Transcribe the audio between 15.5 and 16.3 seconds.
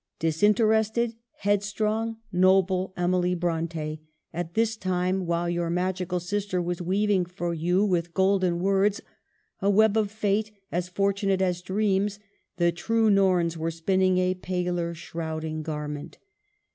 garment.